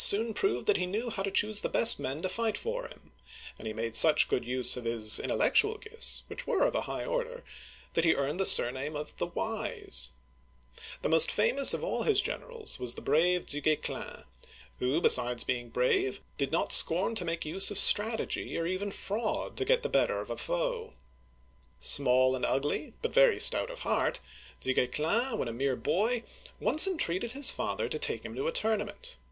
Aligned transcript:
soon 0.03 0.33
proved 0.33 0.65
that 0.65 0.77
he 0.77 0.87
knew 0.87 1.11
how 1.11 1.21
to 1.21 1.29
choose 1.29 1.61
the 1.61 1.69
best 1.69 1.99
men 1.99 2.23
to 2.23 2.27
fight 2.27 2.57
for 2.57 2.87
him; 2.87 3.11
and 3.59 3.67
he 3.67 3.71
made 3.73 3.95
such 3.95 4.27
good 4.27 4.43
use 4.43 4.75
of 4.75 4.83
his 4.85 5.19
intellectual 5.19 5.77
gifts,— 5.77 6.23
which 6.27 6.47
were 6.47 6.63
of 6.63 6.73
a 6.73 6.81
high 6.89 7.05
order,— 7.05 7.43
that 7.93 8.03
he 8.03 8.15
earned 8.15 8.39
the 8.39 8.45
surname 8.47 8.95
of 8.95 9.15
"the 9.17 9.27
Wise.'* 9.27 10.09
The 11.03 11.09
most 11.09 11.29
famous 11.29 11.75
of 11.75 11.83
all 11.83 12.01
his 12.01 12.19
generals 12.19 12.79
was 12.79 12.95
the 12.95 13.01
brave 13.03 13.45
Du 13.45 13.61
Guesclin(ge 13.61 13.81
klSN'), 13.83 14.23
who, 14.79 15.01
besides 15.01 15.43
being 15.43 15.69
brave 15.69 16.19
did 16.35 16.51
not 16.51 16.73
scorn 16.73 17.13
Drawing 17.13 17.13
by 17.13 17.13
Du 17.13 17.19
Semane, 17.19 17.35
Du 17.35 17.35
Guesclin 17.35 17.53
rides 17.53 17.65
to 17.67 17.73
the 17.75 17.93
Tournament. 17.93 18.25
to 18.25 18.29
make 18.33 18.33
use 18.33 18.35
of 18.49 18.57
strategy 18.57 18.57
or 18.57 18.65
even 18.65 18.89
fraud 18.91 19.57
to 19.57 19.65
get 19.65 19.83
the 19.83 19.87
better 19.87 20.19
of 20.19 20.31
a 20.31 20.37
foe. 20.37 20.93
Small 21.79 22.35
and 22.35 22.43
ugly, 22.43 22.93
but 23.03 23.13
very 23.13 23.39
stout 23.39 23.69
of 23.69 23.81
heart, 23.81 24.19
Du 24.61 24.73
Gues 24.73 24.89
clin, 24.89 25.37
when 25.37 25.47
a 25.47 25.53
mere 25.53 25.75
boy, 25.75 26.23
once 26.59 26.87
entreated 26.87 27.33
his 27.33 27.51
father 27.51 27.87
to 27.87 27.99
take 27.99 28.25
him 28.25 28.33
to 28.35 28.47
a 28.47 28.51
tournament. 28.51 29.17